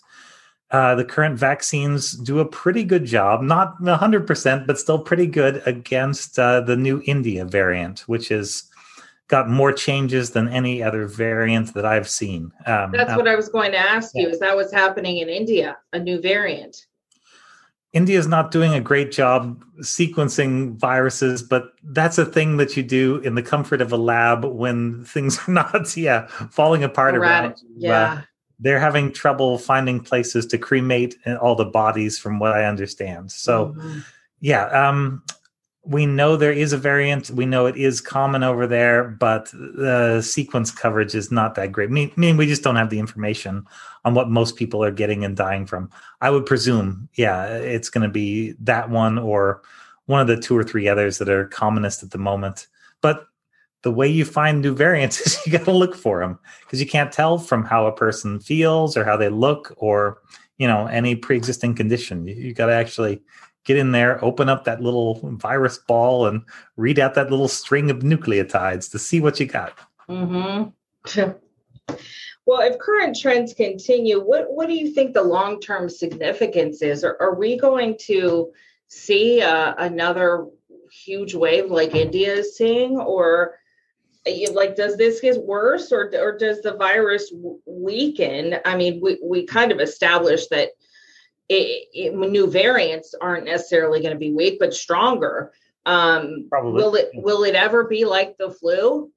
uh, 0.71 0.95
the 0.95 1.05
current 1.05 1.37
vaccines 1.37 2.11
do 2.11 2.39
a 2.39 2.45
pretty 2.45 2.83
good 2.83 3.05
job, 3.05 3.41
not 3.41 3.79
100%, 3.81 4.67
but 4.67 4.77
still 4.77 4.99
pretty 4.99 5.25
good 5.25 5.63
against 5.65 6.37
uh, 6.37 6.61
the 6.61 6.75
new 6.75 7.01
India 7.05 7.43
variant, 7.43 8.01
which 8.01 8.27
has 8.27 8.69
got 9.29 9.49
more 9.49 9.71
changes 9.71 10.31
than 10.31 10.47
any 10.47 10.83
other 10.83 11.05
variant 11.05 11.73
that 11.73 11.85
I've 11.85 12.09
seen. 12.09 12.51
Um, 12.65 12.91
That's 12.91 13.15
what 13.15 13.27
I 13.27 13.35
was 13.35 13.49
going 13.49 13.71
to 13.71 13.77
ask 13.77 14.11
you. 14.15 14.27
Is 14.27 14.39
that 14.39 14.55
what's 14.55 14.73
happening 14.73 15.19
in 15.19 15.29
India, 15.29 15.77
a 15.93 15.99
new 15.99 16.19
variant? 16.21 16.85
India 17.91 18.19
is 18.19 18.27
not 18.27 18.51
doing 18.51 18.73
a 18.75 18.81
great 18.81 19.11
job 19.11 19.63
sequencing 19.79 20.75
viruses, 20.77 21.41
but 21.41 21.73
that's 21.83 22.19
a 22.19 22.25
thing 22.25 22.57
that 22.57 22.77
you 22.77 22.83
do 22.83 23.17
in 23.17 23.33
the 23.33 23.41
comfort 23.41 23.81
of 23.81 23.91
a 23.91 23.97
lab 23.97 24.45
when 24.45 25.03
things 25.03 25.39
are 25.47 25.51
not, 25.51 25.97
yeah, 25.97 26.27
falling 26.27 26.83
apart 26.83 27.15
around. 27.15 27.55
Yeah. 27.75 28.13
Uh, 28.13 28.21
they're 28.59 28.79
having 28.79 29.11
trouble 29.11 29.57
finding 29.57 29.99
places 29.99 30.45
to 30.47 30.57
cremate 30.57 31.17
all 31.41 31.55
the 31.55 31.65
bodies, 31.65 32.19
from 32.19 32.39
what 32.39 32.51
I 32.51 32.65
understand. 32.65 33.31
So, 33.31 33.67
mm-hmm. 33.69 33.99
yeah, 34.41 34.65
um, 34.65 35.23
we 35.85 36.05
know 36.05 36.35
there 36.35 36.51
is 36.51 36.73
a 36.73 36.77
variant. 36.77 37.29
We 37.31 37.45
know 37.45 37.65
it 37.65 37.77
is 37.77 38.01
common 38.01 38.43
over 38.43 38.67
there, 38.67 39.05
but 39.05 39.49
the 39.51 40.21
sequence 40.21 40.71
coverage 40.71 41.15
is 41.15 41.31
not 41.31 41.55
that 41.55 41.71
great. 41.71 41.89
I 41.89 41.91
mean, 41.91 42.11
I 42.15 42.19
mean, 42.19 42.37
we 42.37 42.45
just 42.45 42.63
don't 42.63 42.75
have 42.75 42.89
the 42.89 42.99
information 42.99 43.65
on 44.05 44.13
what 44.13 44.29
most 44.29 44.55
people 44.55 44.83
are 44.83 44.91
getting 44.91 45.23
and 45.23 45.37
dying 45.37 45.65
from. 45.65 45.89
I 46.21 46.29
would 46.29 46.45
presume, 46.45 47.09
yeah, 47.15 47.45
it's 47.45 47.89
going 47.89 48.03
to 48.03 48.09
be 48.09 48.55
that 48.59 48.89
one 48.89 49.17
or 49.17 49.61
one 50.05 50.21
of 50.21 50.27
the 50.27 50.37
two 50.37 50.57
or 50.57 50.63
three 50.63 50.87
others 50.87 51.17
that 51.17 51.29
are 51.29 51.45
commonest 51.45 52.03
at 52.03 52.11
the 52.11 52.17
moment. 52.17 52.67
But 53.01 53.28
the 53.81 53.91
way 53.91 54.07
you 54.07 54.25
find 54.25 54.61
new 54.61 54.75
variants 54.75 55.19
is 55.25 55.45
you 55.45 55.51
got 55.51 55.65
to 55.65 55.71
look 55.71 55.95
for 55.95 56.19
them 56.19 56.39
because 56.61 56.79
you 56.79 56.87
can't 56.87 57.11
tell 57.11 57.37
from 57.37 57.63
how 57.63 57.85
a 57.85 57.95
person 57.95 58.39
feels 58.39 58.97
or 58.97 59.03
how 59.03 59.17
they 59.17 59.29
look 59.29 59.73
or 59.77 60.21
you 60.57 60.67
know 60.67 60.85
any 60.87 61.15
pre-existing 61.15 61.75
condition. 61.75 62.27
You, 62.27 62.35
you 62.35 62.53
got 62.53 62.67
to 62.67 62.73
actually 62.73 63.21
get 63.65 63.77
in 63.77 63.91
there, 63.91 64.23
open 64.23 64.49
up 64.49 64.63
that 64.65 64.81
little 64.81 65.19
virus 65.37 65.77
ball, 65.77 66.25
and 66.27 66.41
read 66.75 66.99
out 66.99 67.13
that 67.15 67.29
little 67.29 67.47
string 67.47 67.89
of 67.91 67.99
nucleotides 67.99 68.89
to 68.91 68.99
see 68.99 69.19
what 69.19 69.39
you 69.39 69.45
got. 69.45 69.77
Mm-hmm. 70.09 71.21
well, 72.45 72.61
if 72.61 72.79
current 72.79 73.17
trends 73.19 73.53
continue, 73.53 74.19
what 74.19 74.51
what 74.51 74.67
do 74.67 74.73
you 74.73 74.91
think 74.93 75.13
the 75.13 75.23
long 75.23 75.59
term 75.59 75.89
significance 75.89 76.81
is? 76.81 77.03
Are, 77.03 77.17
are 77.21 77.35
we 77.35 77.57
going 77.57 77.97
to 78.01 78.51
see 78.87 79.41
uh, 79.41 79.75
another 79.77 80.47
huge 80.91 81.35
wave 81.35 81.69
like 81.69 81.95
India 81.95 82.33
is 82.33 82.57
seeing, 82.57 82.97
or 82.97 83.59
like 84.53 84.75
does 84.75 84.97
this 84.97 85.19
get 85.19 85.43
worse, 85.43 85.91
or 85.91 86.11
or 86.19 86.37
does 86.37 86.61
the 86.61 86.75
virus 86.75 87.31
weaken? 87.65 88.55
I 88.65 88.75
mean, 88.75 88.99
we 89.01 89.19
we 89.23 89.45
kind 89.45 89.71
of 89.71 89.79
established 89.79 90.49
that 90.51 90.69
it, 91.49 91.87
it, 91.93 92.15
new 92.15 92.47
variants 92.47 93.15
aren't 93.19 93.45
necessarily 93.45 94.01
going 94.01 94.13
to 94.13 94.19
be 94.19 94.33
weak, 94.33 94.59
but 94.59 94.73
stronger. 94.73 95.51
Um, 95.85 96.47
Probably. 96.49 96.73
Will 96.73 96.95
it 96.95 97.09
will 97.13 97.43
it 97.43 97.55
ever 97.55 97.85
be 97.85 98.05
like 98.05 98.37
the 98.37 98.51
flu? 98.51 99.11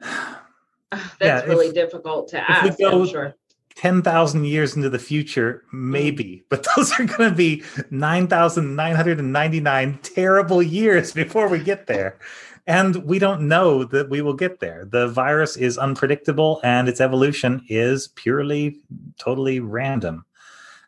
That's 0.00 1.14
yeah, 1.20 1.44
really 1.44 1.68
if, 1.68 1.74
difficult 1.74 2.28
to 2.28 2.50
ask. 2.50 2.78
I'm 2.82 3.06
sure. 3.06 3.34
10,000 3.76 4.46
years 4.46 4.74
into 4.74 4.88
the 4.88 4.98
future, 4.98 5.62
maybe, 5.72 6.44
but 6.48 6.66
those 6.76 6.98
are 6.98 7.04
going 7.04 7.30
to 7.30 7.36
be 7.36 7.62
9,999 7.90 9.98
terrible 10.02 10.62
years 10.62 11.12
before 11.12 11.48
we 11.48 11.62
get 11.62 11.86
there. 11.86 12.18
And 12.66 12.96
we 13.04 13.18
don't 13.18 13.46
know 13.46 13.84
that 13.84 14.10
we 14.10 14.22
will 14.22 14.34
get 14.34 14.58
there. 14.58 14.86
The 14.90 15.08
virus 15.08 15.56
is 15.56 15.78
unpredictable 15.78 16.60
and 16.64 16.88
its 16.88 17.00
evolution 17.00 17.64
is 17.68 18.08
purely, 18.08 18.80
totally 19.18 19.60
random. 19.60 20.24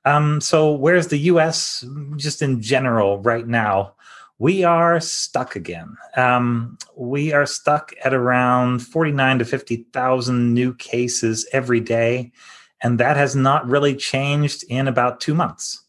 Um, 0.04 0.40
so, 0.40 0.72
where's 0.72 1.08
the 1.08 1.18
US 1.18 1.84
just 2.16 2.42
in 2.42 2.60
general 2.60 3.18
right 3.20 3.46
now? 3.46 3.94
We 4.38 4.64
are 4.64 5.00
stuck 5.00 5.56
again. 5.56 5.96
Um, 6.16 6.78
we 6.96 7.32
are 7.32 7.46
stuck 7.46 7.92
at 8.04 8.14
around 8.14 8.80
49 8.80 9.40
to 9.40 9.44
50,000 9.44 10.54
new 10.54 10.74
cases 10.74 11.46
every 11.52 11.80
day. 11.80 12.32
And 12.80 13.00
that 13.00 13.16
has 13.16 13.34
not 13.34 13.68
really 13.68 13.96
changed 13.96 14.64
in 14.68 14.86
about 14.86 15.20
two 15.20 15.34
months. 15.34 15.84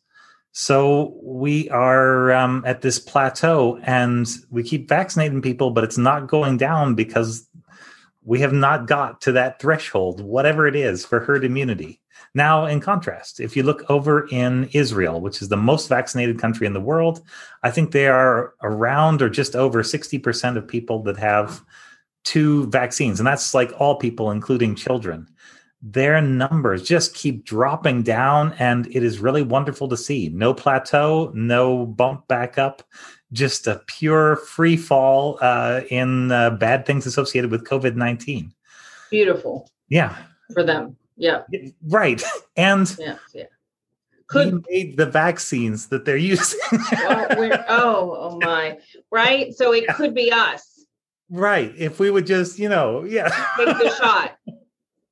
So 0.62 1.18
we 1.24 1.70
are 1.70 2.34
um, 2.34 2.64
at 2.66 2.82
this 2.82 3.00
plateau 3.00 3.80
and 3.84 4.28
we 4.50 4.62
keep 4.62 4.90
vaccinating 4.90 5.42
people, 5.42 5.72
but 5.72 5.86
it's 5.86 5.98
not 5.98 6.28
going 6.28 6.58
down 6.58 6.96
because 6.96 7.48
we 8.26 8.42
have 8.42 8.52
not 8.52 8.86
got 8.86 9.22
to 9.22 9.32
that 9.32 9.62
threshold, 9.62 10.20
whatever 10.20 10.68
it 10.68 10.76
is, 10.76 11.06
for 11.06 11.22
herd 11.22 11.46
immunity. 11.46 12.02
Now, 12.36 12.66
in 12.66 12.82
contrast, 12.82 13.40
if 13.40 13.56
you 13.56 13.64
look 13.64 13.90
over 13.90 14.28
in 14.28 14.70
Israel, 14.74 15.22
which 15.22 15.42
is 15.42 15.48
the 15.48 15.56
most 15.56 15.88
vaccinated 15.88 16.40
country 16.40 16.68
in 16.68 16.74
the 16.74 16.82
world, 16.82 17.22
I 17.64 17.72
think 17.72 17.94
they 17.94 18.10
are 18.10 18.54
around 18.62 19.22
or 19.22 19.30
just 19.30 19.56
over 19.56 19.82
60% 19.82 20.58
of 20.58 20.68
people 20.68 21.04
that 21.04 21.16
have 21.16 21.64
two 22.26 22.68
vaccines. 22.68 23.22
And 23.22 23.26
that's 23.26 23.54
like 23.54 23.72
all 23.80 23.96
people, 23.96 24.30
including 24.30 24.76
children. 24.76 25.30
Their 25.82 26.22
numbers 26.22 26.84
just 26.84 27.16
keep 27.16 27.46
dropping 27.46 28.04
down, 28.04 28.54
and 28.60 28.88
it 28.88 29.04
is 29.04 29.20
really 29.20 29.44
wonderful 29.44 29.88
to 29.88 29.96
see. 29.98 30.30
No 30.30 30.54
plateau, 30.54 31.32
no 31.34 31.86
bump 31.86 32.28
back 32.28 32.58
up, 32.58 32.84
just 33.32 33.68
a 33.68 33.82
pure 33.88 34.36
free 34.36 34.76
fall 34.76 35.38
uh, 35.42 35.82
in 35.90 36.32
uh, 36.32 36.50
bad 36.52 36.86
things 36.86 37.06
associated 37.06 37.52
with 37.52 37.64
COVID 37.64 37.96
19. 37.96 38.54
Beautiful. 39.10 39.70
Yeah. 39.88 40.18
For 40.54 40.64
them. 40.64 40.98
Yeah. 41.18 41.44
Right. 41.84 42.22
And 42.58 42.94
yeah, 43.00 43.16
yeah. 43.34 43.46
Could 44.28 44.66
made 44.70 44.98
the 44.98 45.06
vaccines 45.06 45.88
that 45.88 46.04
they're 46.04 46.18
using. 46.18 46.60
well, 46.92 47.66
oh, 47.70 48.18
oh 48.20 48.40
my. 48.44 48.78
Right. 49.12 49.54
So 49.56 49.74
it 49.74 49.86
yeah. 49.88 49.94
could 49.94 50.14
be 50.14 50.30
us. 50.30 50.86
Right. 51.30 51.74
If 51.78 52.00
we 52.00 52.12
would 52.12 52.28
just, 52.28 52.60
you 52.60 52.68
know, 52.68 53.06
yeah. 53.06 53.30
Take 53.56 53.78
the 53.78 53.96
shot. 54.02 54.38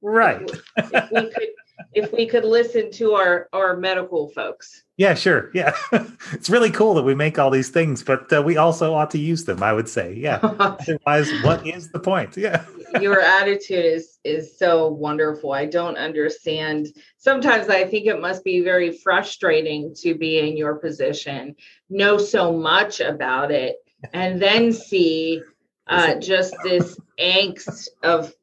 Right. 0.01 0.49
If, 0.77 1.11
we 1.11 1.21
could 1.31 1.49
if 1.93 2.11
we 2.11 2.27
could 2.27 2.45
listen 2.45 2.91
to 2.91 3.13
our 3.13 3.49
our 3.53 3.75
medical 3.77 4.29
folks. 4.29 4.83
Yeah, 4.97 5.13
sure. 5.13 5.51
Yeah. 5.53 5.75
it's 6.31 6.49
really 6.49 6.71
cool 6.71 6.95
that 6.95 7.03
we 7.03 7.13
make 7.13 7.37
all 7.37 7.51
these 7.51 7.69
things, 7.69 8.03
but 8.03 8.31
uh, 8.33 8.41
we 8.41 8.57
also 8.57 8.93
ought 8.93 9.11
to 9.11 9.19
use 9.19 9.45
them, 9.45 9.61
I 9.61 9.71
would 9.73 9.87
say. 9.87 10.13
Yeah. 10.13 10.37
Otherwise, 10.59 11.31
what 11.43 11.65
is 11.67 11.91
the 11.91 11.99
point? 11.99 12.35
Yeah. 12.35 12.65
Your 13.01 13.21
attitude 13.21 13.85
is 13.85 14.19
is 14.23 14.57
so 14.57 14.87
wonderful. 14.87 15.51
I 15.51 15.65
don't 15.65 15.97
understand. 15.97 16.87
Sometimes 17.17 17.69
I 17.69 17.85
think 17.85 18.07
it 18.07 18.21
must 18.21 18.43
be 18.43 18.61
very 18.61 18.91
frustrating 18.91 19.93
to 20.01 20.15
be 20.15 20.39
in 20.39 20.57
your 20.57 20.75
position, 20.75 21.55
know 21.89 22.17
so 22.17 22.53
much 22.53 22.99
about 23.01 23.51
it, 23.51 23.77
and 24.13 24.41
then 24.41 24.71
see 24.71 25.41
uh, 25.87 26.15
just 26.15 26.55
this 26.63 26.99
angst 27.19 27.89
of 28.03 28.33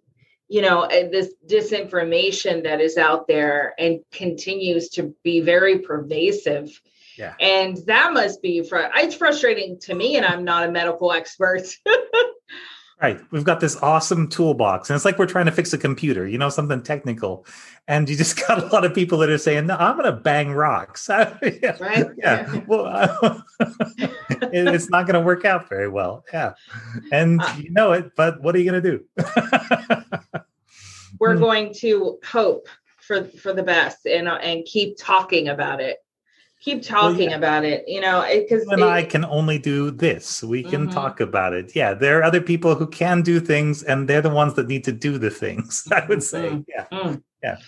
you 0.49 0.63
know 0.63 0.83
uh, 0.83 1.09
this 1.11 1.35
disinformation 1.49 2.65
that 2.65 2.81
is 2.81 2.97
out 2.97 3.27
there 3.27 3.75
and 3.79 4.01
continues 4.13 4.89
to 4.91 5.15
be 5.23 5.41
very 5.41 5.79
pervasive 5.79 6.81
yeah. 7.17 7.35
and 7.41 7.77
that 7.87 8.13
must 8.13 8.43
be 8.43 8.63
fr- 8.63 8.91
it's 8.97 9.15
frustrating 9.15 9.79
to 9.81 9.95
me 9.95 10.17
and 10.17 10.27
i'm 10.27 10.45
not 10.45 10.69
a 10.69 10.73
medical 10.73 11.13
expert 11.13 11.63
right. 13.05 13.21
We've 13.31 13.45
got 13.45 13.61
this 13.61 13.77
awesome 13.83 14.29
toolbox 14.29 14.89
and 14.89 14.97
it's 14.97 15.05
like 15.05 15.19
we're 15.19 15.27
trying 15.27 15.47
to 15.47 15.53
fix 15.53 15.73
a 15.73 15.79
computer 15.79 16.27
you 16.27 16.39
know 16.39 16.49
something 16.49 16.83
technical. 16.83 17.47
And 17.87 18.09
you 18.09 18.17
just 18.17 18.37
got 18.49 18.63
a 18.63 18.67
lot 18.67 18.85
of 18.85 18.95
people 18.95 19.19
that 19.19 19.29
are 19.31 19.39
saying 19.39 19.67
no 19.67 19.77
i'm 19.77 19.97
gonna 19.97 20.13
bang 20.13 20.53
rocks. 20.53 21.09
Yeah, 21.63 21.77
right. 21.81 22.07
Yeah. 22.17 22.61
Well 22.67 23.45
it's 24.31 24.91
not 24.91 25.07
gonna 25.07 25.21
work 25.21 25.45
out 25.45 25.69
very 25.69 25.89
well. 25.89 26.25
Yeah. 26.33 26.55
And 27.13 27.43
uh, 27.43 27.55
you 27.59 27.71
know 27.71 27.93
it 27.93 28.13
but 28.17 28.41
what 28.41 28.55
are 28.55 28.59
you 28.59 28.65
gonna 28.65 28.81
do? 28.81 29.05
We're 31.21 31.37
mm. 31.37 31.41
going 31.41 31.75
to 31.75 32.19
hope 32.25 32.69
for 32.99 33.25
for 33.25 33.53
the 33.53 33.63
best 33.63 34.07
and 34.07 34.29
uh, 34.29 34.37
and 34.37 34.65
keep 34.65 34.97
talking 34.99 35.49
about 35.49 35.81
it 35.81 35.99
keep 36.65 36.83
talking 36.83 37.19
well, 37.19 37.31
yeah. 37.31 37.37
about 37.37 37.65
it 37.65 37.85
you 37.87 38.01
know 38.01 38.25
because 38.31 38.67
and 38.69 38.83
i 38.83 39.03
can 39.03 39.25
only 39.27 39.59
do 39.59 39.91
this 39.91 40.43
we 40.43 40.63
can 40.63 40.85
mm-hmm. 40.85 40.95
talk 40.95 41.21
about 41.21 41.53
it 41.53 41.77
yeah 41.77 41.93
there 41.93 42.19
are 42.19 42.23
other 42.23 42.41
people 42.41 42.75
who 42.75 42.87
can 42.87 43.21
do 43.21 43.39
things 43.39 43.83
and 43.83 44.09
they're 44.09 44.23
the 44.23 44.31
ones 44.31 44.55
that 44.55 44.67
need 44.67 44.83
to 44.83 44.93
do 44.93 45.19
the 45.19 45.31
things 45.31 45.87
i 45.93 46.05
would 46.07 46.23
say 46.23 46.49
mm-hmm. 46.49 46.61
yeah 46.69 46.87
mm. 46.91 47.23
yeah 47.43 47.59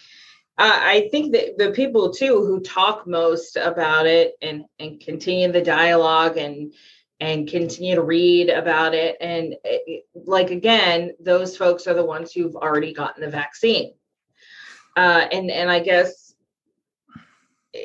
uh, 0.59 0.73
I 0.73 1.09
think 1.11 1.33
that 1.33 1.59
the 1.59 1.73
people 1.73 2.11
too 2.11 2.43
who 2.47 2.61
talk 2.61 3.07
most 3.07 3.57
about 3.57 4.07
it 4.07 4.37
and 4.41 4.65
and 4.79 4.99
continue 4.99 5.53
the 5.53 5.61
dialogue 5.61 6.39
and 6.39 6.73
and 7.21 7.49
continue 7.49 7.95
to 7.95 8.03
read 8.03 8.49
about 8.49 8.95
it. 8.95 9.17
And 9.21 9.55
it, 9.65 10.05
like 10.15 10.51
again, 10.51 11.13
those 11.21 11.57
folks 11.57 11.87
are 11.87 11.95
the 11.95 12.05
ones 12.05 12.33
who've 12.33 12.57
already 12.57 12.93
gotten 12.93 13.23
the 13.23 13.31
vaccine. 13.31 13.95
Uh, 14.97 15.27
and 15.31 15.51
and 15.51 15.71
I 15.71 15.81
guess 15.81 16.26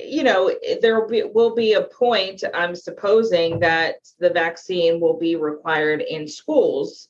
you 0.05 0.23
know 0.23 0.53
there 0.81 0.99
will 0.99 1.07
be 1.07 1.23
will 1.23 1.55
be 1.55 1.73
a 1.73 1.83
point. 1.83 2.43
I'm 2.53 2.75
supposing 2.75 3.59
that 3.59 3.95
the 4.19 4.29
vaccine 4.29 4.99
will 4.99 5.17
be 5.17 5.35
required 5.35 6.01
in 6.01 6.27
schools. 6.27 7.07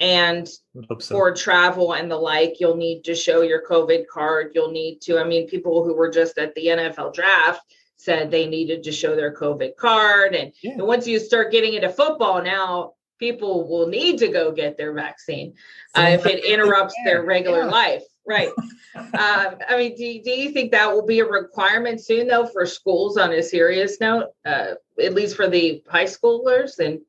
And 0.00 0.48
so. 0.48 0.98
for 0.98 1.34
travel 1.34 1.92
and 1.92 2.10
the 2.10 2.16
like, 2.16 2.58
you'll 2.58 2.76
need 2.76 3.04
to 3.04 3.14
show 3.14 3.42
your 3.42 3.62
COVID 3.68 4.06
card. 4.06 4.52
You'll 4.54 4.70
need 4.70 5.02
to, 5.02 5.18
I 5.18 5.24
mean, 5.24 5.46
people 5.46 5.84
who 5.84 5.94
were 5.94 6.08
just 6.10 6.38
at 6.38 6.54
the 6.54 6.68
NFL 6.68 7.12
draft, 7.12 7.60
said 8.00 8.30
they 8.30 8.46
needed 8.46 8.82
to 8.84 8.92
show 8.92 9.14
their 9.14 9.34
COVID 9.34 9.76
card. 9.76 10.34
And, 10.34 10.52
yeah. 10.62 10.72
and 10.72 10.82
once 10.82 11.06
you 11.06 11.18
start 11.18 11.52
getting 11.52 11.74
into 11.74 11.90
football 11.90 12.42
now, 12.42 12.94
people 13.18 13.68
will 13.68 13.88
need 13.88 14.18
to 14.18 14.28
go 14.28 14.50
get 14.50 14.78
their 14.78 14.94
vaccine 14.94 15.54
uh, 15.94 16.06
if 16.12 16.24
it 16.24 16.44
interrupts 16.44 16.94
their 17.04 17.22
regular 17.22 17.64
yeah. 17.64 17.66
life. 17.66 18.02
Right. 18.26 18.50
um, 18.94 19.56
I 19.68 19.76
mean, 19.76 19.96
do, 19.96 20.22
do 20.22 20.30
you 20.30 20.50
think 20.50 20.70
that 20.72 20.92
will 20.92 21.06
be 21.06 21.20
a 21.20 21.24
requirement 21.24 22.04
soon, 22.04 22.28
though, 22.28 22.46
for 22.46 22.64
schools 22.66 23.16
on 23.16 23.32
a 23.32 23.42
serious 23.42 24.00
note, 24.00 24.28
uh, 24.44 24.74
at 25.02 25.14
least 25.14 25.36
for 25.36 25.48
the 25.48 25.82
high 25.88 26.04
schoolers? 26.04 26.78
And 26.78 27.00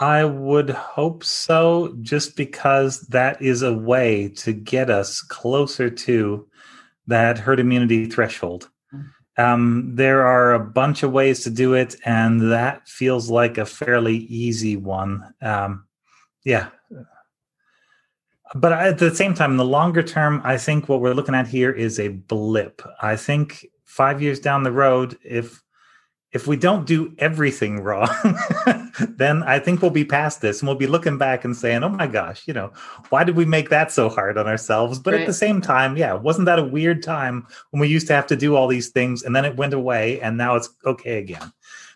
I 0.00 0.24
would 0.24 0.70
hope 0.70 1.22
so, 1.22 1.96
just 2.00 2.36
because 2.36 3.02
that 3.08 3.40
is 3.42 3.62
a 3.62 3.74
way 3.74 4.28
to 4.36 4.52
get 4.52 4.90
us 4.90 5.20
closer 5.20 5.90
to 5.90 6.48
that 7.06 7.38
herd 7.38 7.60
immunity 7.60 8.06
threshold 8.06 8.70
Um, 9.38 9.92
there 9.94 10.22
are 10.26 10.54
a 10.54 10.60
bunch 10.60 11.02
of 11.02 11.12
ways 11.12 11.42
to 11.44 11.50
do 11.50 11.74
it, 11.74 11.96
and 12.04 12.52
that 12.52 12.86
feels 12.88 13.30
like 13.30 13.58
a 13.58 13.66
fairly 13.66 14.16
easy 14.16 14.76
one. 14.76 15.34
Um, 15.40 15.86
yeah. 16.44 16.68
But 18.54 18.72
at 18.72 18.98
the 18.98 19.14
same 19.14 19.34
time, 19.34 19.52
in 19.52 19.56
the 19.56 19.64
longer 19.64 20.02
term, 20.02 20.40
I 20.44 20.58
think 20.58 20.88
what 20.88 21.00
we're 21.00 21.14
looking 21.14 21.34
at 21.34 21.48
here 21.48 21.70
is 21.70 21.98
a 21.98 22.08
blip. 22.08 22.82
I 23.00 23.16
think 23.16 23.66
five 23.84 24.20
years 24.20 24.40
down 24.40 24.62
the 24.62 24.72
road, 24.72 25.18
if 25.24 25.62
if 26.32 26.46
we 26.46 26.56
don't 26.56 26.86
do 26.86 27.14
everything 27.18 27.80
wrong, 27.82 28.08
then 29.16 29.42
I 29.42 29.58
think 29.58 29.82
we'll 29.82 29.90
be 29.90 30.04
past 30.04 30.40
this 30.40 30.60
and 30.60 30.68
we'll 30.68 30.78
be 30.78 30.86
looking 30.86 31.18
back 31.18 31.44
and 31.44 31.54
saying, 31.54 31.84
oh 31.84 31.90
my 31.90 32.06
gosh, 32.06 32.48
you 32.48 32.54
know, 32.54 32.72
why 33.10 33.22
did 33.22 33.36
we 33.36 33.44
make 33.44 33.68
that 33.68 33.92
so 33.92 34.08
hard 34.08 34.38
on 34.38 34.46
ourselves? 34.46 34.98
But 34.98 35.12
right. 35.12 35.20
at 35.20 35.26
the 35.26 35.34
same 35.34 35.60
time, 35.60 35.96
yeah, 35.96 36.14
wasn't 36.14 36.46
that 36.46 36.58
a 36.58 36.64
weird 36.64 37.02
time 37.02 37.46
when 37.70 37.80
we 37.80 37.88
used 37.88 38.06
to 38.06 38.14
have 38.14 38.26
to 38.28 38.36
do 38.36 38.56
all 38.56 38.66
these 38.66 38.88
things 38.88 39.22
and 39.22 39.36
then 39.36 39.44
it 39.44 39.56
went 39.56 39.74
away 39.74 40.20
and 40.20 40.38
now 40.38 40.56
it's 40.56 40.70
okay 40.86 41.18
again? 41.18 41.52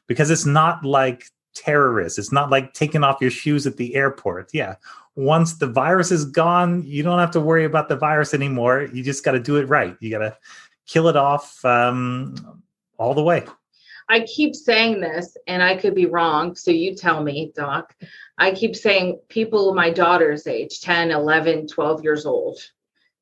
Because 0.07 0.31
it's 0.31 0.47
not 0.47 0.85
like 0.85 1.25
terrorists, 1.57 2.19
it's 2.19 2.33
not 2.33 2.51
like 2.51 2.75
taking 2.75 3.03
off 3.03 3.21
your 3.21 3.31
shoes 3.31 3.67
at 3.67 3.77
the 3.77 3.95
airport. 3.95 4.51
Yeah. 4.53 4.77
Once 5.15 5.55
the 5.55 5.67
virus 5.67 6.13
is 6.13 6.27
gone, 6.27 6.83
you 6.85 7.03
don't 7.03 7.19
have 7.19 7.31
to 7.31 7.41
worry 7.41 7.65
about 7.65 7.89
the 7.89 7.97
virus 7.97 8.35
anymore. 8.35 8.89
You 8.93 9.03
just 9.03 9.25
got 9.25 9.33
to 9.33 9.41
do 9.41 9.57
it 9.57 9.69
right. 9.69 9.97
You 10.01 10.11
got 10.11 10.19
to 10.19 10.37
kill 10.87 11.09
it 11.09 11.17
off 11.17 11.65
um, 11.65 12.63
all 12.99 13.15
the 13.15 13.23
way. 13.23 13.45
I 14.09 14.21
keep 14.21 14.55
saying 14.55 15.01
this, 15.01 15.37
and 15.49 15.63
I 15.63 15.77
could 15.77 15.95
be 15.95 16.07
wrong. 16.07 16.55
So 16.55 16.71
you 16.71 16.95
tell 16.95 17.23
me, 17.23 17.53
Doc. 17.57 17.95
I 18.39 18.53
keep 18.53 18.77
saying 18.77 19.21
people 19.29 19.75
my 19.75 19.91
daughter's 19.91 20.47
age 20.47 20.81
10, 20.81 21.11
11, 21.11 21.69
12 21.69 22.05
years 22.05 22.27
old, 22.27 22.59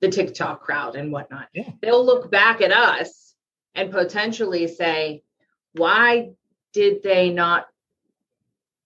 the 0.00 0.08
TikTok 0.08 0.60
crowd 0.60 0.96
and 0.96 1.12
whatnot, 1.12 1.48
yeah. 1.54 1.70
they'll 1.80 2.04
look 2.04 2.30
back 2.30 2.60
at 2.60 2.72
us 2.72 3.34
and 3.74 3.90
potentially 3.90 4.66
say, 4.66 5.22
why 5.72 6.30
did 6.72 7.02
they 7.02 7.30
not 7.30 7.66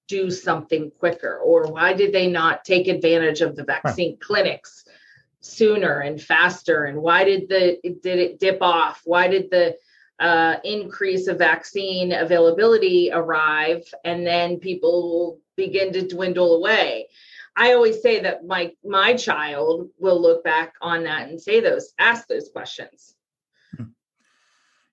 do 0.09 0.31
something 0.31 0.91
quicker? 0.99 1.39
Or 1.39 1.71
why 1.71 1.93
did 1.93 2.13
they 2.13 2.27
not 2.27 2.65
take 2.65 2.89
advantage 2.89 3.41
of 3.41 3.55
the 3.55 3.65
vaccine 3.65 4.13
right. 4.13 4.21
clinics 4.21 4.85
sooner 5.41 6.01
and 6.01 6.21
faster? 6.21 6.85
And 6.85 7.01
why 7.01 7.25
did 7.25 7.49
the 7.49 7.79
did 7.83 8.19
it 8.19 8.41
dip 8.41 8.59
off? 8.61 9.03
Why 9.05 9.29
did 9.29 9.51
the 9.51 9.77
uh, 10.19 10.57
increase 10.65 11.29
of 11.29 11.39
vaccine 11.39 12.13
availability 12.13 13.11
arrive 13.13 13.85
and 14.05 14.27
then 14.27 14.59
people 14.59 15.39
begin 15.57 15.93
to 15.93 16.07
dwindle 16.07 16.57
away 16.57 17.07
i 17.57 17.73
always 17.73 18.03
say 18.03 18.21
that 18.21 18.45
my 18.45 18.73
my 18.85 19.15
child 19.15 19.89
will 19.99 20.21
look 20.21 20.43
back 20.43 20.75
on 20.83 21.05
that 21.05 21.29
and 21.29 21.41
say 21.41 21.61
those 21.61 21.93
ask 22.01 22.27
those 22.27 22.49
questions 22.49 23.15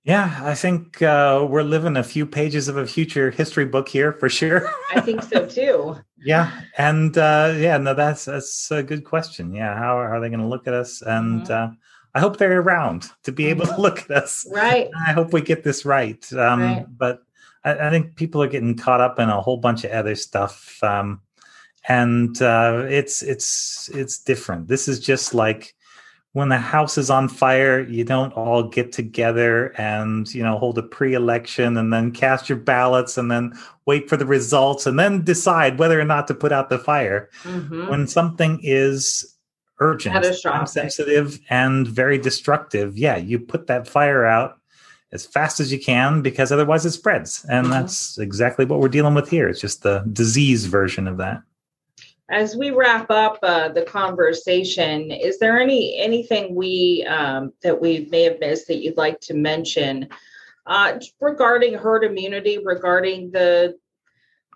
yeah 0.06 0.40
i 0.44 0.56
think 0.56 1.02
uh, 1.02 1.46
we're 1.50 1.64
living 1.64 1.98
a 1.98 2.04
few 2.04 2.26
pages 2.26 2.68
of 2.68 2.78
a 2.78 2.88
future 2.88 3.30
history 3.32 3.66
book 3.66 3.90
here 3.90 4.14
for 4.14 4.30
sure 4.30 4.70
i 4.96 5.02
think 5.02 5.22
so 5.22 5.46
too 5.46 5.96
yeah 6.24 6.62
and 6.78 7.18
uh, 7.18 7.54
yeah 7.58 7.78
no 7.78 7.94
that's 7.94 8.26
that's 8.26 8.72
a 8.72 8.82
good 8.82 9.04
question 9.04 9.54
yeah 9.54 9.78
how 9.78 9.98
are 9.98 10.20
they 10.22 10.30
going 10.30 10.40
to 10.40 10.48
look 10.48 10.68
at 10.68 10.74
us 10.74 11.02
and 11.02 11.42
mm-hmm. 11.42 11.72
uh, 11.72 11.76
I 12.16 12.22
hope 12.22 12.38
they're 12.38 12.62
around 12.62 13.10
to 13.24 13.34
be 13.34 13.48
able 13.48 13.66
to 13.66 13.74
mm-hmm. 13.74 13.82
look 13.82 14.10
at 14.10 14.12
us. 14.12 14.48
Right. 14.50 14.90
I 15.08 15.12
hope 15.12 15.34
we 15.34 15.42
get 15.42 15.66
this 15.66 15.84
right. 15.84 16.32
Um, 16.32 16.62
right. 16.62 16.86
But 16.98 17.20
I, 17.66 17.74
I, 17.74 17.90
think 17.90 18.16
people 18.16 18.42
are 18.42 18.48
getting 18.48 18.78
caught 18.78 19.02
up 19.02 19.20
in 19.20 19.28
a 19.28 19.42
whole 19.42 19.58
bunch 19.58 19.84
of 19.84 19.92
other 19.92 20.16
stuff, 20.16 20.82
um, 20.82 21.20
and 21.90 22.42
uh, 22.42 22.86
it's 22.88 23.22
it's 23.22 23.90
it's 23.94 24.20
different. 24.20 24.70
This 24.70 24.88
is 24.88 25.00
just 25.00 25.34
like 25.34 25.76
when 26.36 26.50
the 26.50 26.58
house 26.58 26.98
is 26.98 27.10
on 27.10 27.30
fire. 27.30 27.80
You 27.80 28.04
don't 28.04 28.34
all 28.34 28.63
get 28.63 28.92
together 28.92 29.68
and 29.77 30.32
you 30.36 30.44
know 30.44 30.58
hold 30.58 30.77
a 30.77 30.84
pre-election 30.84 31.77
and 31.77 31.94
then 31.94 32.12
cast 32.12 32.50
your 32.50 32.58
ballots 32.58 33.18
and 33.18 33.32
then 33.32 33.54
wait 33.86 34.10
for 34.10 34.18
the 34.18 34.25
results 34.25 34.86
and 34.86 35.00
then 35.00 35.24
decide 35.24 35.80
whether 35.80 35.98
or 35.98 36.04
not 36.04 36.27
to 36.27 36.34
put 36.34 36.51
out 36.51 36.68
the 36.68 36.77
fire. 36.77 37.30
Mm-hmm. 37.44 37.88
When 37.88 38.06
something 38.06 38.60
is 38.62 39.34
urgent, 39.80 40.25
sensitive, 40.68 41.39
and 41.50 41.88
very 41.88 42.18
destructive, 42.18 42.98
yeah, 42.98 43.15
you 43.15 43.39
put 43.39 43.68
that 43.68 43.88
fire 43.88 44.25
out 44.25 44.60
as 45.13 45.25
fast 45.25 45.62
as 45.62 45.72
you 45.72 45.80
can 45.80 46.22
because 46.22 46.51
otherwise 46.51 46.86
it 46.86 46.92
spreads. 46.92 47.46
And 47.50 47.68
mm-hmm. 47.68 47.72
that's 47.72 48.18
exactly 48.18 48.65
what 48.65 48.82
we're 48.82 48.89
dealing 48.89 49.13
with 49.13 49.30
here. 49.30 49.48
It's 49.48 49.62
just 49.62 49.84
the 49.84 50.04
disease 50.12 50.65
version 50.65 51.08
of 51.08 51.15
that. 51.17 51.43
As 52.30 52.56
we 52.56 52.72
wrap 52.72 53.12
up 53.12 53.38
uh, 53.44 53.70
the 53.70 53.84
conversation, 53.84 55.12
is 55.12 55.38
there 55.38 55.60
any 55.60 55.98
anything 56.00 56.56
we 56.56 57.06
um, 57.08 57.54
that 57.62 57.80
we 57.80 58.08
may 58.10 58.24
have 58.24 58.40
missed 58.40 58.68
that 58.68 58.82
you'd 58.82 58.98
like 58.98 59.20
to 59.22 59.36
mention 59.36 60.10
uh, 60.66 61.00
regarding 61.22 61.76
herd 61.76 62.04
immunity, 62.04 62.58
regarding 62.64 63.32
the 63.32 63.76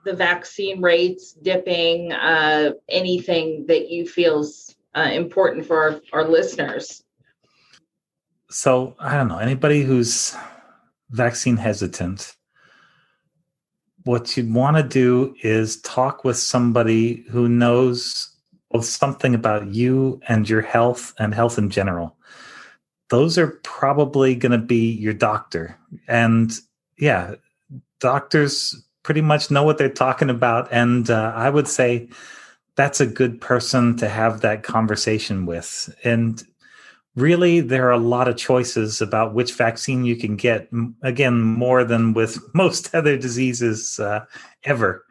the 0.05 0.13
vaccine 0.13 0.81
rates 0.81 1.33
dipping, 1.33 2.11
uh, 2.11 2.71
anything 2.87 3.65
that 3.67 3.89
you 3.89 4.07
feels 4.07 4.75
uh, 4.95 5.09
important 5.11 5.65
for 5.65 5.77
our, 5.81 6.01
our 6.13 6.27
listeners? 6.27 7.03
So 8.49 8.95
I 8.99 9.15
don't 9.15 9.27
know 9.27 9.37
anybody 9.37 9.83
who's 9.83 10.35
vaccine 11.11 11.57
hesitant. 11.57 12.35
What 14.03 14.35
you'd 14.35 14.53
want 14.53 14.77
to 14.77 14.83
do 14.83 15.35
is 15.43 15.81
talk 15.81 16.23
with 16.23 16.37
somebody 16.37 17.25
who 17.29 17.49
knows 17.49 18.29
both 18.71 18.85
something 18.85 19.35
about 19.35 19.73
you 19.73 20.21
and 20.27 20.49
your 20.49 20.61
health 20.61 21.13
and 21.19 21.33
health 21.33 21.57
in 21.57 21.69
general. 21.69 22.15
Those 23.09 23.37
are 23.37 23.59
probably 23.63 24.35
going 24.35 24.51
to 24.51 24.57
be 24.57 24.91
your 24.91 25.13
doctor. 25.13 25.77
And 26.07 26.51
yeah, 26.97 27.35
doctors 27.99 28.75
pretty 29.03 29.21
much 29.21 29.49
know 29.49 29.63
what 29.63 29.77
they're 29.77 29.89
talking 29.89 30.29
about. 30.29 30.67
And 30.71 31.09
uh, 31.09 31.33
I 31.35 31.49
would 31.49 31.67
say 31.67 32.09
that's 32.75 33.01
a 33.01 33.07
good 33.07 33.41
person 33.41 33.97
to 33.97 34.07
have 34.07 34.41
that 34.41 34.63
conversation 34.63 35.45
with. 35.45 35.93
And 36.03 36.43
really, 37.15 37.61
there 37.61 37.87
are 37.87 37.93
a 37.93 37.97
lot 37.97 38.27
of 38.27 38.37
choices 38.37 39.01
about 39.01 39.33
which 39.33 39.53
vaccine 39.53 40.05
you 40.05 40.15
can 40.15 40.35
get. 40.35 40.69
Again, 41.03 41.41
more 41.41 41.83
than 41.83 42.13
with 42.13 42.39
most 42.53 42.93
other 42.93 43.17
diseases 43.17 43.99
uh, 43.99 44.25
ever. 44.63 45.05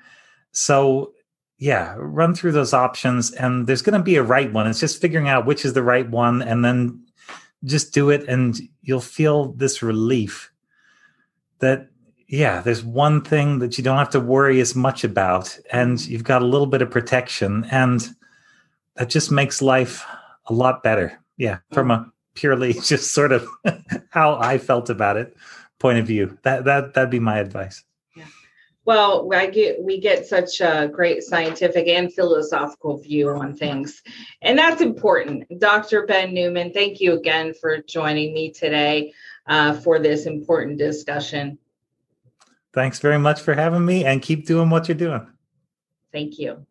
So, 0.52 1.12
yeah, 1.58 1.94
run 1.98 2.34
through 2.34 2.52
those 2.52 2.72
options, 2.72 3.32
and 3.32 3.66
there's 3.66 3.82
going 3.82 3.98
to 3.98 4.04
be 4.04 4.16
a 4.16 4.22
right 4.22 4.52
one. 4.52 4.66
It's 4.66 4.80
just 4.80 5.00
figuring 5.00 5.28
out 5.28 5.46
which 5.46 5.64
is 5.64 5.72
the 5.72 5.82
right 5.82 6.08
one, 6.08 6.42
and 6.42 6.64
then 6.64 7.04
just 7.64 7.92
do 7.92 8.10
it, 8.10 8.28
and 8.28 8.58
you'll 8.82 9.00
feel 9.00 9.52
this 9.52 9.82
relief 9.82 10.52
that 11.58 11.88
yeah, 12.28 12.60
there's 12.60 12.84
one 12.84 13.22
thing 13.22 13.58
that 13.60 13.78
you 13.78 13.84
don't 13.84 13.96
have 13.96 14.10
to 14.10 14.20
worry 14.20 14.60
as 14.60 14.76
much 14.76 15.02
about, 15.02 15.58
and 15.72 16.04
you've 16.06 16.24
got 16.24 16.42
a 16.42 16.46
little 16.46 16.66
bit 16.66 16.82
of 16.82 16.90
protection, 16.90 17.66
and 17.70 18.06
that 18.96 19.08
just 19.08 19.30
makes 19.30 19.62
life 19.62 20.04
a 20.46 20.52
lot 20.52 20.82
better. 20.82 21.18
Yeah, 21.38 21.60
from 21.72 21.90
a 21.90 22.12
purely 22.34 22.72
just 22.84 23.12
sort 23.12 23.32
of 23.32 23.48
how 24.10 24.38
I 24.38 24.58
felt 24.58 24.90
about 24.90 25.16
it 25.16 25.34
point 25.78 25.98
of 25.98 26.06
view. 26.06 26.38
That 26.42 26.64
that 26.64 26.94
that'd 26.94 27.10
be 27.10 27.20
my 27.20 27.38
advice. 27.38 27.84
Yeah. 28.16 28.24
Well, 28.84 29.28
I 29.32 29.46
get 29.46 29.82
we 29.82 30.00
get 30.00 30.26
such 30.26 30.60
a 30.60 30.88
great 30.92 31.22
scientific 31.22 31.88
and 31.88 32.12
philosophical 32.12 32.98
view 32.98 33.30
on 33.30 33.54
things, 33.54 34.02
and 34.42 34.58
that's 34.58 34.82
important. 34.82 35.44
Dr. 35.58 36.06
Ben 36.06 36.32
Neuman, 36.32 36.74
thank 36.74 37.00
you 37.00 37.14
again 37.14 37.54
for 37.54 37.78
joining 37.78 38.34
me 38.34 38.50
today 38.50 39.12
uh, 39.46 39.74
for 39.74 39.98
this 39.98 40.26
important 40.26 40.78
discussion. 40.78 41.58
Thanks 42.72 43.00
very 43.00 43.18
much 43.18 43.40
for 43.40 43.54
having 43.54 43.84
me 43.84 44.04
and 44.04 44.20
keep 44.20 44.46
doing 44.46 44.70
what 44.70 44.88
you're 44.88 44.96
doing. 44.96 45.26
Thank 46.12 46.38
you. 46.38 46.66